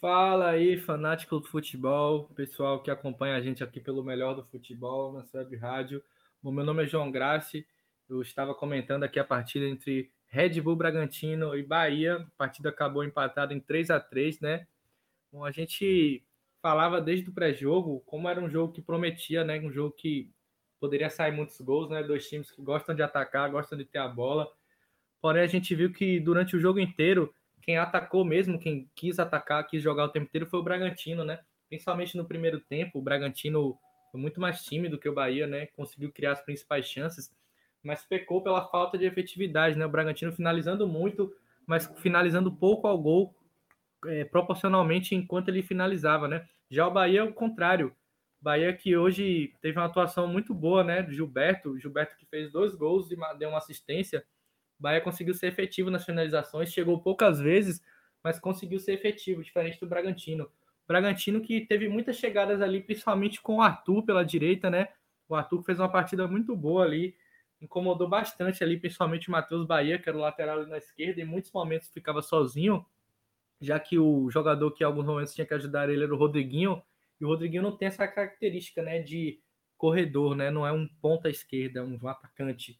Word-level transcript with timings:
Fala 0.00 0.52
aí, 0.52 0.80
fanático 0.80 1.38
do 1.38 1.46
futebol, 1.46 2.30
pessoal 2.34 2.82
que 2.82 2.90
acompanha 2.90 3.36
a 3.36 3.42
gente 3.42 3.62
aqui 3.62 3.78
pelo 3.78 4.02
melhor 4.02 4.34
do 4.34 4.42
futebol 4.44 5.12
na 5.12 5.22
web 5.34 5.54
rádio. 5.58 6.02
Bom, 6.42 6.50
meu 6.50 6.64
nome 6.64 6.84
é 6.84 6.86
João 6.86 7.10
Grassi. 7.10 7.66
Eu 8.08 8.22
estava 8.22 8.54
comentando 8.54 9.02
aqui 9.02 9.20
a 9.20 9.24
partida 9.24 9.66
entre 9.66 10.08
Red 10.34 10.60
Bull 10.60 10.74
Bragantino 10.74 11.56
e 11.56 11.62
Bahia. 11.62 12.16
A 12.16 12.26
partida 12.36 12.68
acabou 12.68 13.04
empatada 13.04 13.54
em 13.54 13.60
3 13.60 13.88
a 13.90 14.00
3 14.00 14.40
né? 14.40 14.66
Bom, 15.30 15.44
a 15.44 15.52
gente 15.52 16.24
falava 16.60 17.00
desde 17.00 17.30
o 17.30 17.32
pré-jogo 17.32 18.02
como 18.04 18.28
era 18.28 18.40
um 18.40 18.50
jogo 18.50 18.72
que 18.72 18.82
prometia, 18.82 19.44
né? 19.44 19.60
Um 19.60 19.70
jogo 19.70 19.92
que 19.92 20.28
poderia 20.80 21.08
sair 21.08 21.30
muitos 21.30 21.60
gols, 21.60 21.88
né? 21.88 22.02
Dois 22.02 22.28
times 22.28 22.50
que 22.50 22.60
gostam 22.60 22.96
de 22.96 23.02
atacar, 23.02 23.48
gostam 23.48 23.78
de 23.78 23.84
ter 23.84 23.98
a 23.98 24.08
bola. 24.08 24.50
Porém, 25.22 25.40
a 25.40 25.46
gente 25.46 25.72
viu 25.72 25.92
que 25.92 26.18
durante 26.18 26.56
o 26.56 26.60
jogo 26.60 26.80
inteiro, 26.80 27.32
quem 27.62 27.78
atacou 27.78 28.24
mesmo, 28.24 28.58
quem 28.58 28.90
quis 28.92 29.20
atacar, 29.20 29.64
quis 29.68 29.80
jogar 29.80 30.06
o 30.06 30.08
tempo 30.08 30.26
inteiro 30.26 30.48
foi 30.48 30.58
o 30.58 30.64
Bragantino, 30.64 31.24
né? 31.24 31.38
Principalmente 31.68 32.16
no 32.16 32.24
primeiro 32.24 32.58
tempo, 32.58 32.98
o 32.98 33.02
Bragantino 33.02 33.78
foi 34.10 34.20
muito 34.20 34.40
mais 34.40 34.64
tímido 34.64 34.98
que 34.98 35.08
o 35.08 35.14
Bahia, 35.14 35.46
né? 35.46 35.66
Conseguiu 35.66 36.10
criar 36.10 36.32
as 36.32 36.42
principais 36.42 36.86
chances 36.86 37.32
mas 37.84 38.02
pecou 38.02 38.42
pela 38.42 38.66
falta 38.68 38.96
de 38.96 39.04
efetividade, 39.04 39.78
né? 39.78 39.84
O 39.84 39.90
Bragantino 39.90 40.32
finalizando 40.32 40.88
muito, 40.88 41.32
mas 41.66 41.86
finalizando 41.98 42.50
pouco 42.50 42.88
ao 42.88 42.98
gol, 42.98 43.34
é, 44.06 44.24
proporcionalmente 44.24 45.14
enquanto 45.14 45.48
ele 45.48 45.62
finalizava, 45.62 46.26
né? 46.26 46.48
Já 46.70 46.88
o 46.88 46.90
Bahia 46.90 47.20
é 47.20 47.22
o 47.22 47.32
contrário. 47.32 47.94
Bahia 48.40 48.72
que 48.74 48.96
hoje 48.96 49.54
teve 49.60 49.78
uma 49.78 49.86
atuação 49.86 50.26
muito 50.26 50.54
boa, 50.54 50.82
né? 50.82 51.02
Do 51.02 51.12
Gilberto, 51.12 51.78
Gilberto 51.78 52.16
que 52.16 52.26
fez 52.26 52.50
dois 52.50 52.74
gols 52.74 53.10
e 53.10 53.16
deu 53.38 53.50
uma 53.50 53.58
assistência. 53.58 54.24
Bahia 54.78 55.00
conseguiu 55.00 55.34
ser 55.34 55.48
efetivo 55.48 55.90
nas 55.90 56.04
finalizações, 56.04 56.72
chegou 56.72 57.00
poucas 57.00 57.38
vezes, 57.38 57.82
mas 58.22 58.40
conseguiu 58.40 58.78
ser 58.78 58.92
efetivo, 58.92 59.42
diferente 59.42 59.78
do 59.78 59.86
Bragantino. 59.86 60.44
O 60.44 60.86
Bragantino 60.88 61.40
que 61.40 61.60
teve 61.62 61.88
muitas 61.88 62.16
chegadas 62.16 62.60
ali, 62.60 62.82
principalmente 62.82 63.40
com 63.40 63.56
o 63.56 63.62
Arthur 63.62 64.02
pela 64.02 64.24
direita, 64.24 64.68
né? 64.70 64.88
O 65.28 65.34
Arthur 65.34 65.62
fez 65.62 65.78
uma 65.78 65.88
partida 65.88 66.26
muito 66.26 66.54
boa 66.54 66.84
ali, 66.84 67.14
incomodou 67.64 68.08
bastante 68.08 68.62
ali, 68.62 68.78
principalmente 68.78 69.28
o 69.28 69.32
Matheus 69.32 69.66
Bahia, 69.66 69.98
que 69.98 70.08
era 70.08 70.16
o 70.16 70.20
lateral 70.20 70.60
ali 70.60 70.70
na 70.70 70.78
esquerda, 70.78 71.20
em 71.20 71.24
muitos 71.24 71.50
momentos 71.52 71.88
ficava 71.90 72.22
sozinho, 72.22 72.84
já 73.60 73.80
que 73.80 73.98
o 73.98 74.30
jogador 74.30 74.70
que 74.72 74.84
em 74.84 74.86
alguns 74.86 75.06
momentos 75.06 75.34
tinha 75.34 75.46
que 75.46 75.54
ajudar 75.54 75.88
ele 75.88 76.04
era 76.04 76.14
o 76.14 76.18
Rodriguinho, 76.18 76.82
e 77.20 77.24
o 77.24 77.28
Rodriguinho 77.28 77.62
não 77.62 77.76
tem 77.76 77.88
essa 77.88 78.06
característica, 78.06 78.82
né, 78.82 79.00
de 79.00 79.40
corredor, 79.76 80.36
né, 80.36 80.50
não 80.50 80.66
é 80.66 80.72
um 80.72 80.86
ponta 81.00 81.28
esquerda, 81.28 81.80
é 81.80 81.82
um 81.82 82.08
atacante. 82.08 82.78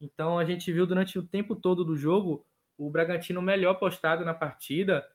Então 0.00 0.38
a 0.38 0.44
gente 0.44 0.72
viu 0.72 0.86
durante 0.86 1.18
o 1.18 1.26
tempo 1.26 1.54
todo 1.54 1.84
do 1.84 1.96
jogo 1.96 2.46
o 2.78 2.90
Bragantino 2.90 3.42
melhor 3.42 3.74
postado 3.74 4.24
na 4.24 4.32
partida, 4.32 5.06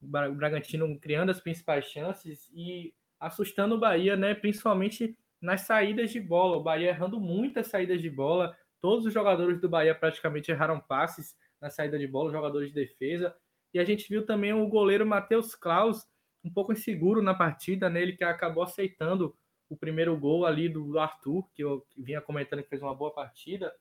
o 0.00 0.06
Bragantino 0.06 0.98
criando 0.98 1.30
as 1.30 1.40
principais 1.40 1.86
chances 1.86 2.50
e 2.54 2.94
assustando 3.20 3.74
o 3.74 3.78
Bahia, 3.78 4.16
né, 4.16 4.34
principalmente 4.34 5.16
nas 5.44 5.60
saídas 5.62 6.10
de 6.10 6.20
bola. 6.20 6.56
O 6.56 6.62
Bahia 6.62 6.88
errando 6.88 7.20
muitas 7.20 7.68
saídas 7.68 8.00
de 8.00 8.10
bola. 8.10 8.56
Todos 8.80 9.06
os 9.06 9.12
jogadores 9.12 9.60
do 9.60 9.68
Bahia 9.68 9.94
praticamente 9.94 10.50
erraram 10.50 10.80
passes 10.80 11.36
na 11.60 11.70
saída 11.70 11.98
de 11.98 12.06
bola, 12.06 12.32
jogadores 12.32 12.68
de 12.68 12.74
defesa. 12.74 13.34
E 13.72 13.78
a 13.78 13.84
gente 13.84 14.08
viu 14.08 14.24
também 14.24 14.52
o 14.52 14.66
goleiro 14.66 15.06
Matheus 15.06 15.54
Klaus 15.54 16.06
um 16.44 16.52
pouco 16.52 16.72
inseguro 16.72 17.22
na 17.22 17.34
partida, 17.34 17.88
nele 17.88 18.12
né? 18.12 18.18
que 18.18 18.24
acabou 18.24 18.62
aceitando 18.62 19.36
o 19.68 19.76
primeiro 19.76 20.16
gol 20.18 20.44
ali 20.44 20.68
do 20.68 20.98
Arthur, 20.98 21.48
que 21.54 21.64
eu 21.64 21.86
vinha 21.96 22.20
comentando 22.20 22.62
que 22.62 22.68
fez 22.68 22.82
uma 22.82 22.94
boa 22.94 23.12
partida. 23.12 23.74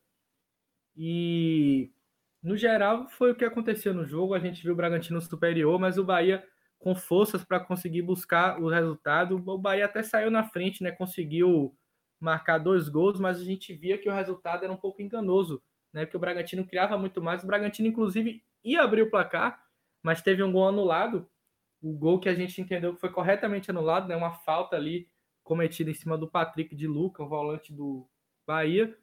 E 0.95 1.91
no 2.41 2.55
geral 2.57 3.09
foi 3.09 3.31
o 3.31 3.35
que 3.35 3.45
aconteceu 3.45 3.93
no 3.93 4.05
jogo. 4.05 4.33
A 4.33 4.39
gente 4.39 4.63
viu 4.63 4.73
o 4.73 4.75
Bragantino 4.75 5.21
superior, 5.21 5.79
mas 5.79 5.97
o 5.97 6.03
Bahia 6.03 6.45
com 6.83 6.93
forças 6.93 7.45
para 7.45 7.61
conseguir 7.61 8.01
buscar 8.01 8.61
o 8.61 8.67
resultado. 8.67 9.37
O 9.37 9.57
Bahia 9.57 9.85
até 9.85 10.03
saiu 10.03 10.29
na 10.29 10.43
frente, 10.43 10.83
né? 10.83 10.91
Conseguiu 10.91 11.73
marcar 12.19 12.57
dois 12.57 12.89
gols, 12.89 13.21
mas 13.21 13.39
a 13.39 13.43
gente 13.45 13.73
via 13.73 13.97
que 13.97 14.09
o 14.09 14.13
resultado 14.13 14.65
era 14.65 14.73
um 14.73 14.75
pouco 14.75 15.01
enganoso, 15.01 15.63
né? 15.93 16.05
Porque 16.05 16.17
o 16.17 16.19
Bragantino 16.19 16.67
criava 16.67 16.97
muito 16.97 17.21
mais. 17.21 17.41
O 17.41 17.47
Bragantino, 17.47 17.87
inclusive, 17.87 18.43
ia 18.61 18.83
abrir 18.83 19.01
o 19.01 19.09
placar, 19.09 19.63
mas 20.03 20.21
teve 20.21 20.43
um 20.43 20.51
gol 20.51 20.67
anulado. 20.67 21.25
O 21.81 21.93
gol 21.93 22.19
que 22.19 22.27
a 22.27 22.35
gente 22.35 22.59
entendeu 22.59 22.93
que 22.93 22.99
foi 22.99 23.09
corretamente 23.09 23.71
anulado, 23.71 24.09
né? 24.09 24.17
Uma 24.17 24.33
falta 24.33 24.75
ali 24.75 25.07
cometida 25.41 25.89
em 25.89 25.93
cima 25.93 26.17
do 26.17 26.27
Patrick 26.27 26.75
de 26.75 26.85
Luca, 26.85 27.23
o 27.23 27.29
volante 27.29 27.71
do 27.71 28.05
Bahia. 28.45 28.93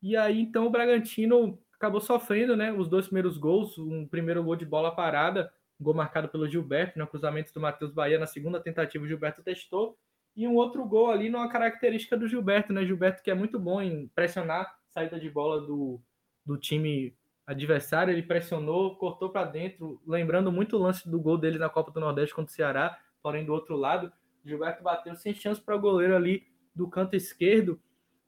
E 0.00 0.16
aí, 0.16 0.40
então, 0.40 0.66
o 0.66 0.70
Bragantino 0.70 1.58
acabou 1.74 2.00
sofrendo, 2.00 2.56
né? 2.56 2.72
Os 2.72 2.88
dois 2.88 3.04
primeiros 3.04 3.36
gols, 3.36 3.76
um 3.76 4.08
primeiro 4.08 4.42
gol 4.42 4.56
de 4.56 4.64
bola 4.64 4.96
parada 4.96 5.52
gol 5.80 5.94
marcado 5.94 6.28
pelo 6.28 6.48
Gilberto, 6.48 6.98
no 6.98 7.06
cruzamento 7.06 7.52
do 7.52 7.60
Matheus 7.60 7.92
Bahia, 7.92 8.18
na 8.18 8.26
segunda 8.26 8.60
tentativa 8.60 9.04
o 9.04 9.08
Gilberto 9.08 9.42
testou, 9.42 9.98
e 10.34 10.46
um 10.46 10.54
outro 10.54 10.84
gol 10.84 11.10
ali 11.10 11.30
numa 11.30 11.48
característica 11.48 12.16
do 12.16 12.28
Gilberto, 12.28 12.72
né? 12.72 12.84
Gilberto 12.84 13.22
que 13.22 13.30
é 13.30 13.34
muito 13.34 13.58
bom 13.58 13.80
em 13.80 14.08
pressionar 14.08 14.76
saída 14.90 15.18
de 15.18 15.30
bola 15.30 15.60
do, 15.60 16.00
do 16.44 16.56
time 16.56 17.16
adversário, 17.46 18.12
ele 18.12 18.22
pressionou, 18.22 18.96
cortou 18.96 19.30
para 19.30 19.46
dentro, 19.46 20.00
lembrando 20.06 20.50
muito 20.50 20.76
o 20.76 20.80
lance 20.80 21.08
do 21.08 21.20
gol 21.20 21.38
dele 21.38 21.58
na 21.58 21.68
Copa 21.68 21.90
do 21.90 22.00
Nordeste 22.00 22.34
contra 22.34 22.50
o 22.50 22.54
Ceará, 22.54 22.98
porém 23.22 23.44
do 23.44 23.52
outro 23.52 23.76
lado, 23.76 24.12
Gilberto 24.44 24.82
bateu 24.82 25.14
sem 25.14 25.32
chance 25.32 25.60
para 25.60 25.76
o 25.76 25.80
goleiro 25.80 26.16
ali 26.16 26.46
do 26.74 26.88
canto 26.88 27.14
esquerdo 27.14 27.80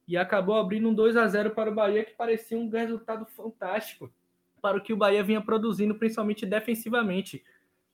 e 0.07 0.17
acabou 0.17 0.57
abrindo 0.57 0.89
um 0.89 0.95
2 0.95 1.17
a 1.17 1.27
0 1.27 1.51
para 1.51 1.71
o 1.71 1.75
Bahia 1.75 2.05
que 2.05 2.15
parecia 2.15 2.57
um 2.57 2.69
resultado 2.69 3.27
fantástico 3.27 4.11
para 4.61 4.77
o 4.77 4.81
que 4.83 4.93
o 4.93 4.97
Bahia 4.97 5.23
vinha 5.23 5.41
produzindo, 5.41 5.95
principalmente 5.95 6.45
defensivamente. 6.45 7.45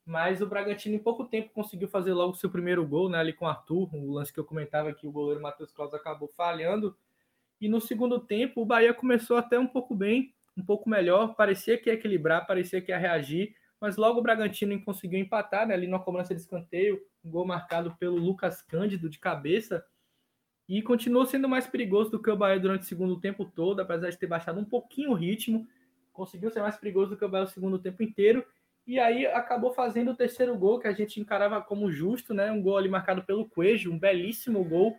Mas 0.07 0.43
o 0.43 0.47
Bragantino 0.47 0.95
em 0.95 0.99
pouco 0.99 1.25
tempo 1.25 1.51
conseguiu 1.55 1.89
fazer 1.89 2.13
logo 2.13 2.35
seu 2.35 2.51
primeiro 2.51 2.87
gol, 2.87 3.09
né, 3.09 3.19
ali 3.19 3.33
com 3.33 3.47
o 3.47 3.49
Arthur, 3.49 3.89
o 3.95 4.13
lance 4.13 4.33
que 4.33 4.39
eu 4.39 4.45
comentava 4.45 4.93
que 4.93 5.07
o 5.07 5.13
goleiro 5.13 5.41
Matheus 5.41 5.73
Claus 5.73 5.95
acabou 5.95 6.29
falhando. 6.37 6.97
E 7.61 7.69
no 7.69 7.81
segundo 7.81 8.21
tempo 8.21 8.61
o 8.61 8.67
Bahia 8.67 8.93
começou 8.93 9.37
até 9.37 9.59
um 9.59 9.67
pouco 9.67 9.95
bem, 9.95 10.35
um 10.57 10.63
pouco 10.63 10.89
melhor, 10.89 11.35
parecia 11.35 11.79
que 11.79 11.89
ia 11.89 11.95
equilibrar, 11.95 12.47
parecia 12.47 12.81
que 12.81 12.93
ia 12.93 12.99
reagir, 12.99 13.55
mas 13.81 13.97
logo 13.97 14.21
o 14.21 14.23
Bragantino 14.23 14.79
conseguiu 14.85 15.19
empatar, 15.19 15.67
né, 15.67 15.75
ali 15.75 15.87
na 15.87 15.99
cobrança 15.99 16.35
de 16.35 16.41
escanteio, 16.41 17.01
um 17.25 17.31
gol 17.31 17.47
marcado 17.47 17.97
pelo 17.97 18.17
Lucas 18.17 18.61
Cândido 18.61 19.09
de 19.09 19.19
cabeça, 19.19 19.85
e 20.69 20.81
continuou 20.83 21.27
sendo 21.27 21.49
mais 21.49 21.67
perigoso 21.67 22.11
do 22.11 22.23
que 22.23 22.31
o 22.31 22.37
Bahia 22.37 22.59
durante 22.59 22.83
o 22.83 22.87
segundo 22.87 23.21
tempo 23.21 23.45
todo, 23.45 23.81
apesar 23.81 24.11
de 24.11 24.19
ter 24.19 24.27
baixado 24.27 24.59
um 24.59 24.65
pouquinho 24.65 25.11
o 25.11 25.15
ritmo, 25.15 25.67
conseguiu 26.15 26.51
ser 26.51 26.63
mais 26.63 26.79
perigoso 26.79 27.11
do 27.11 27.17
que 27.19 27.25
o 27.25 27.29
Bahia 27.29 27.45
o 27.45 27.49
segundo 27.49 27.79
tempo 27.79 28.03
inteiro. 28.03 28.43
E 28.87 28.99
aí 28.99 29.27
acabou 29.27 29.73
fazendo 29.73 30.13
o 30.13 30.17
terceiro 30.17 30.57
gol, 30.57 30.79
que 30.79 30.87
a 30.87 30.93
gente 30.93 31.21
encarava 31.21 31.61
como 31.61 31.91
justo, 31.91 32.33
né? 32.33 32.51
Um 32.51 32.63
gol 32.63 32.79
ali 32.79 32.89
marcado 32.89 33.23
pelo 33.25 33.49
Coelho, 33.49 33.93
um 33.93 33.99
belíssimo 33.99 34.65
gol, 34.65 34.97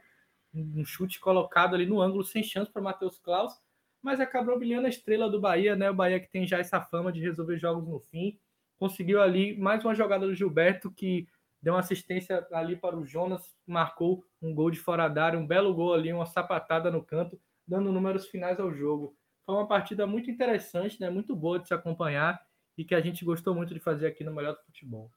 um 0.53 0.85
chute 0.85 1.19
colocado 1.19 1.75
ali 1.75 1.85
no 1.85 2.01
ângulo, 2.01 2.23
sem 2.23 2.43
chance 2.43 2.71
para 2.71 2.81
Matheus 2.81 3.19
Klaus, 3.19 3.53
mas 4.01 4.19
acabou 4.19 4.57
brilhando 4.57 4.87
a 4.87 4.89
estrela 4.89 5.29
do 5.29 5.39
Bahia, 5.39 5.75
né? 5.75 5.89
O 5.89 5.95
Bahia 5.95 6.19
que 6.19 6.29
tem 6.29 6.45
já 6.45 6.59
essa 6.59 6.81
fama 6.81 7.11
de 7.11 7.21
resolver 7.21 7.57
jogos 7.57 7.87
no 7.87 7.99
fim. 7.99 8.37
Conseguiu 8.77 9.21
ali 9.21 9.57
mais 9.57 9.83
uma 9.83 9.95
jogada 9.95 10.27
do 10.27 10.35
Gilberto, 10.35 10.91
que 10.91 11.27
deu 11.61 11.73
uma 11.73 11.79
assistência 11.79 12.45
ali 12.51 12.75
para 12.75 12.95
o 12.95 13.05
Jonas, 13.05 13.55
marcou 13.65 14.23
um 14.41 14.53
gol 14.53 14.69
de 14.69 14.79
fora 14.79 15.07
da 15.07 15.25
área, 15.25 15.39
um 15.39 15.47
belo 15.47 15.73
gol 15.73 15.93
ali, 15.93 16.11
uma 16.11 16.25
sapatada 16.25 16.91
no 16.91 17.03
canto, 17.03 17.39
dando 17.67 17.91
números 17.91 18.27
finais 18.27 18.59
ao 18.59 18.71
jogo. 18.73 19.15
Foi 19.45 19.55
uma 19.55 19.67
partida 19.67 20.05
muito 20.05 20.29
interessante, 20.29 20.99
né? 21.01 21.09
muito 21.09 21.35
boa 21.35 21.59
de 21.59 21.67
se 21.67 21.73
acompanhar 21.73 22.39
e 22.77 22.83
que 22.85 22.93
a 22.95 23.01
gente 23.01 23.25
gostou 23.25 23.55
muito 23.55 23.73
de 23.73 23.79
fazer 23.79 24.07
aqui 24.07 24.23
no 24.23 24.33
Melhor 24.33 24.53
do 24.55 24.63
Futebol. 24.65 25.11